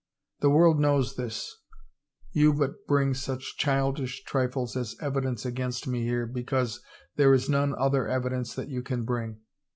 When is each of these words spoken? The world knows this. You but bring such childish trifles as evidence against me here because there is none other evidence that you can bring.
The 0.39 0.49
world 0.49 0.79
knows 0.79 1.15
this. 1.15 1.59
You 2.31 2.53
but 2.55 2.87
bring 2.87 3.13
such 3.13 3.57
childish 3.59 4.23
trifles 4.23 4.75
as 4.75 4.95
evidence 4.99 5.45
against 5.45 5.85
me 5.87 6.01
here 6.03 6.25
because 6.25 6.81
there 7.17 7.35
is 7.35 7.47
none 7.47 7.75
other 7.77 8.07
evidence 8.07 8.55
that 8.55 8.69
you 8.69 8.81
can 8.81 9.05
bring. 9.05 9.41